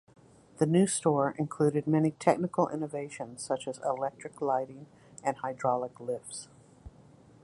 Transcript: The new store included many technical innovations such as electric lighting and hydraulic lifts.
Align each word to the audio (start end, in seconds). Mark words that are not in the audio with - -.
The 0.57 0.65
new 0.65 0.87
store 0.87 1.35
included 1.37 1.85
many 1.85 2.09
technical 2.09 2.67
innovations 2.69 3.43
such 3.43 3.67
as 3.67 3.77
electric 3.85 4.41
lighting 4.41 4.87
and 5.23 5.37
hydraulic 5.37 5.99
lifts. 5.99 6.47